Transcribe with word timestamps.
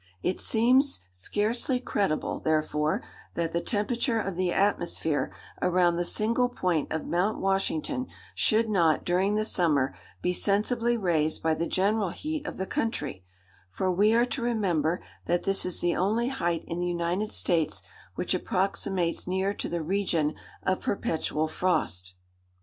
It 0.23 0.39
seems 0.39 1.01
scarcely 1.11 1.79
credible, 1.79 2.39
therefore, 2.39 3.03
that 3.35 3.53
the 3.53 3.61
temperature 3.61 4.19
of 4.19 4.35
the 4.35 4.51
atmosphere 4.51 5.31
around 5.61 5.95
the 5.97 6.03
single 6.05 6.49
point 6.49 6.91
of 6.91 7.05
Mount 7.05 7.37
Washington 7.37 8.07
should 8.33 8.67
not, 8.67 9.05
during 9.05 9.35
the 9.35 9.45
summer, 9.45 9.93
be 10.23 10.33
sensibly 10.33 10.97
raised 10.97 11.43
by 11.43 11.53
the 11.53 11.67
general 11.67 12.09
heat 12.09 12.47
of 12.47 12.57
the 12.57 12.65
country: 12.65 13.23
for 13.69 13.91
we 13.91 14.11
are 14.15 14.25
to 14.25 14.41
remember 14.41 15.03
that 15.27 15.43
this 15.43 15.67
is 15.67 15.81
the 15.81 15.95
only 15.95 16.29
height 16.29 16.63
in 16.65 16.79
the 16.79 16.87
United 16.89 17.31
States 17.31 17.83
which 18.15 18.33
approximates 18.33 19.27
near 19.27 19.53
to 19.53 19.69
the 19.69 19.83
region 19.83 20.33
of 20.63 20.79
perpetual 20.79 21.47
frost. 21.47 22.15